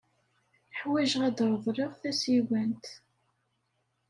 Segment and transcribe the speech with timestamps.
[0.79, 2.85] Ḥwajeɣ ad d-reḍleɣ tasiwant.